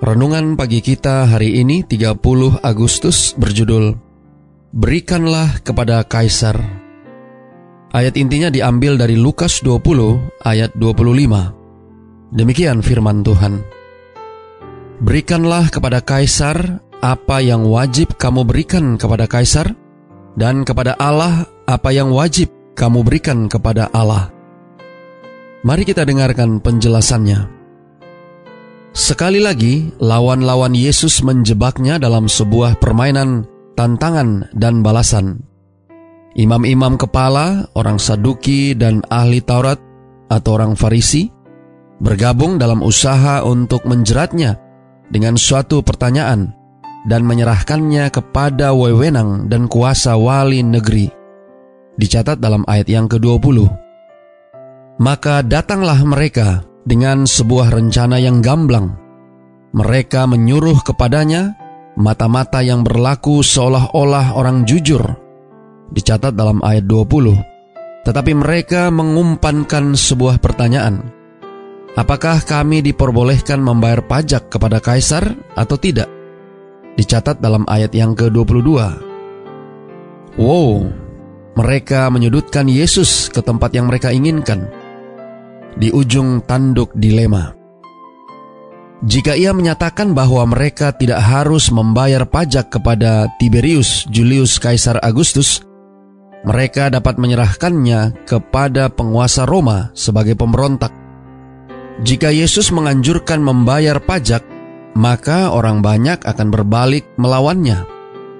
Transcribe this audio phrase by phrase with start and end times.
[0.00, 2.16] Renungan pagi kita hari ini 30
[2.64, 3.92] Agustus berjudul
[4.72, 6.56] Berikanlah kepada Kaisar.
[7.92, 12.32] Ayat intinya diambil dari Lukas 20 ayat 25.
[12.32, 13.60] Demikian firman Tuhan.
[15.04, 19.68] Berikanlah kepada Kaisar apa yang wajib kamu berikan kepada Kaisar
[20.32, 24.32] dan kepada Allah apa yang wajib kamu berikan kepada Allah.
[25.60, 27.59] Mari kita dengarkan penjelasannya.
[28.90, 33.46] Sekali lagi, lawan-lawan Yesus menjebaknya dalam sebuah permainan
[33.78, 35.46] tantangan dan balasan.
[36.34, 39.78] Imam-imam kepala, orang Saduki, dan ahli Taurat
[40.30, 41.30] atau orang Farisi
[42.02, 44.58] bergabung dalam usaha untuk menjeratnya
[45.10, 46.54] dengan suatu pertanyaan
[47.06, 51.10] dan menyerahkannya kepada wewenang dan kuasa wali negeri.
[51.94, 53.66] Dicatat dalam ayat yang ke-20.
[55.00, 58.98] Maka datanglah mereka dengan sebuah rencana yang gamblang.
[59.70, 61.54] Mereka menyuruh kepadanya
[61.94, 64.98] mata-mata yang berlaku seolah-olah orang jujur.
[65.94, 68.02] Dicatat dalam ayat 20.
[68.02, 71.14] Tetapi mereka mengumpankan sebuah pertanyaan.
[71.94, 76.10] Apakah kami diperbolehkan membayar pajak kepada kaisar atau tidak?
[76.98, 78.66] Dicatat dalam ayat yang ke-22.
[80.38, 80.90] Wow,
[81.54, 84.79] mereka menyudutkan Yesus ke tempat yang mereka inginkan
[85.76, 87.54] di ujung tanduk dilema.
[89.00, 95.64] Jika ia menyatakan bahwa mereka tidak harus membayar pajak kepada Tiberius Julius Kaisar Agustus,
[96.44, 100.92] mereka dapat menyerahkannya kepada penguasa Roma sebagai pemberontak.
[102.04, 104.44] Jika Yesus menganjurkan membayar pajak,
[104.96, 107.88] maka orang banyak akan berbalik melawannya,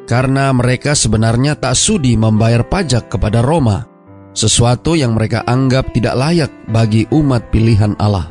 [0.04, 3.89] karena mereka sebenarnya tak sudi membayar pajak kepada Roma
[4.32, 8.30] sesuatu yang mereka anggap tidak layak bagi umat pilihan Allah.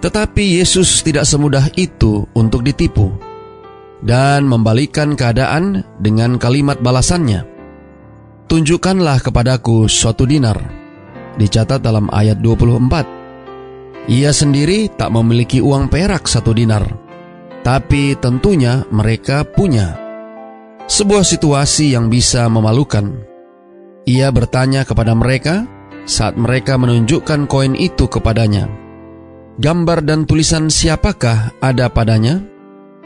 [0.00, 3.12] Tetapi Yesus tidak semudah itu untuk ditipu
[4.00, 7.44] dan membalikan keadaan dengan kalimat balasannya.
[8.48, 10.56] Tunjukkanlah kepadaku suatu dinar.
[11.36, 14.10] Dicatat dalam ayat 24.
[14.10, 16.82] Ia sendiri tak memiliki uang perak satu dinar,
[17.62, 19.94] tapi tentunya mereka punya.
[20.90, 23.29] Sebuah situasi yang bisa memalukan
[24.08, 25.68] ia bertanya kepada mereka
[26.08, 28.66] saat mereka menunjukkan koin itu kepadanya.
[29.60, 32.40] Gambar dan tulisan siapakah ada padanya?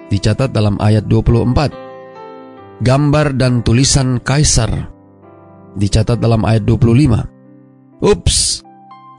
[0.07, 2.85] Dicatat dalam ayat 24.
[2.85, 4.71] Gambar dan tulisan kaisar.
[5.75, 7.27] Dicatat dalam ayat 25.
[8.05, 8.63] Ups,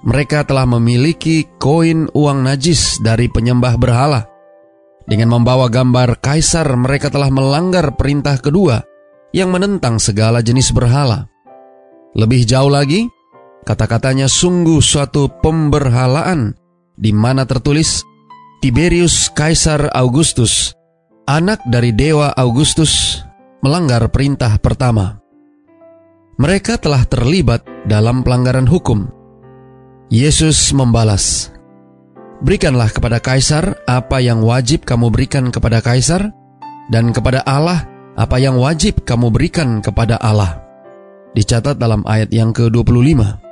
[0.07, 4.23] mereka telah memiliki koin uang najis dari penyembah berhala.
[5.03, 8.79] Dengan membawa gambar kaisar, mereka telah melanggar perintah kedua
[9.35, 11.34] yang menentang segala jenis berhala.
[12.15, 13.11] Lebih jauh lagi,
[13.67, 16.55] kata-katanya sungguh suatu pemberhalaan
[16.95, 18.07] di mana tertulis
[18.63, 20.71] Tiberius Kaisar Augustus,
[21.27, 23.19] anak dari dewa Augustus,
[23.59, 25.19] melanggar perintah pertama.
[26.39, 29.11] Mereka telah terlibat dalam pelanggaran hukum.
[30.07, 31.51] Yesus membalas,
[32.39, 36.31] Berikanlah kepada Kaisar apa yang wajib kamu berikan kepada Kaisar,
[36.87, 37.83] dan kepada Allah
[38.15, 40.64] apa yang wajib kamu berikan kepada Allah
[41.35, 43.44] dicatat dalam ayat yang ke-25.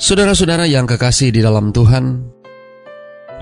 [0.00, 2.26] Saudara-saudara yang kekasih di dalam Tuhan,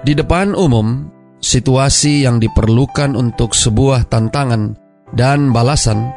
[0.03, 1.09] di depan umum,
[1.41, 4.77] situasi yang diperlukan untuk sebuah tantangan
[5.15, 6.13] dan balasan,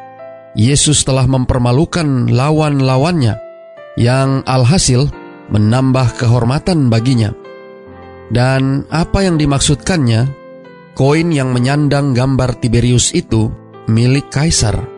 [0.54, 3.40] Yesus telah mempermalukan lawan-lawannya
[3.98, 5.10] yang alhasil
[5.50, 7.34] menambah kehormatan baginya.
[8.34, 10.30] Dan apa yang dimaksudkannya,
[10.98, 13.50] koin yang menyandang gambar Tiberius itu
[13.90, 14.93] milik kaisar.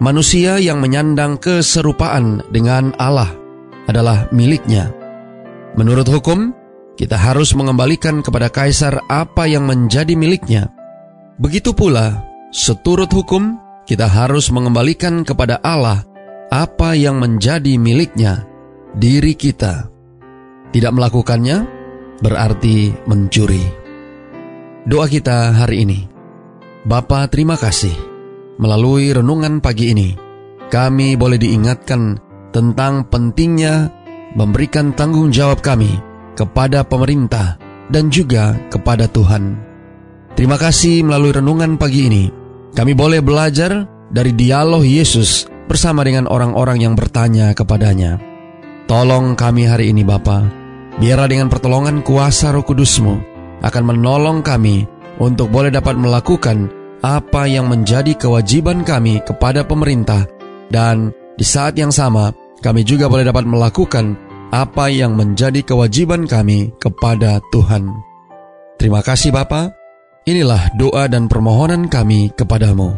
[0.00, 3.36] Manusia yang menyandang keserupaan dengan Allah
[3.84, 4.88] adalah miliknya.
[5.76, 6.56] Menurut hukum,
[6.96, 10.72] kita harus mengembalikan kepada kaisar apa yang menjadi miliknya.
[11.36, 16.00] Begitu pula, seturut hukum, kita harus mengembalikan kepada Allah
[16.48, 18.48] apa yang menjadi miliknya,
[18.96, 19.84] diri kita.
[20.72, 21.68] Tidak melakukannya
[22.24, 23.68] berarti mencuri.
[24.88, 26.00] Doa kita hari ini.
[26.88, 28.09] Bapa, terima kasih
[28.60, 30.12] Melalui renungan pagi ini,
[30.68, 32.20] kami boleh diingatkan
[32.52, 33.88] tentang pentingnya
[34.36, 35.96] memberikan tanggung jawab kami
[36.36, 37.56] kepada pemerintah
[37.88, 39.56] dan juga kepada Tuhan.
[40.36, 42.24] Terima kasih melalui renungan pagi ini.
[42.76, 48.20] Kami boleh belajar dari dialog Yesus bersama dengan orang-orang yang bertanya kepadanya.
[48.84, 50.44] Tolong kami hari ini Bapa,
[51.00, 53.16] biarlah dengan pertolongan kuasa roh kudusmu
[53.64, 54.84] akan menolong kami
[55.16, 60.28] untuk boleh dapat melakukan apa yang menjadi kewajiban kami kepada pemerintah
[60.68, 64.16] dan di saat yang sama kami juga boleh dapat melakukan
[64.52, 67.88] apa yang menjadi kewajiban kami kepada Tuhan.
[68.76, 69.72] Terima kasih Bapa.
[70.28, 72.92] Inilah doa dan permohonan kami kepadamu.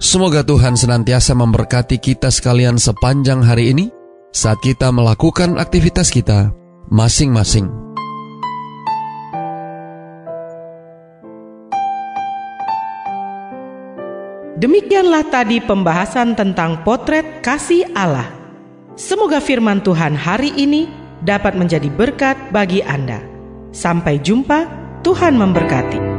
[0.00, 3.92] Semoga Tuhan senantiasa memberkati kita sekalian sepanjang hari ini
[4.32, 6.52] saat kita melakukan aktivitas kita
[6.88, 7.79] masing-masing.
[14.60, 18.28] Demikianlah tadi pembahasan tentang potret kasih Allah.
[18.92, 20.84] Semoga firman Tuhan hari ini
[21.24, 23.24] dapat menjadi berkat bagi Anda.
[23.72, 24.68] Sampai jumpa,
[25.00, 26.09] Tuhan memberkati.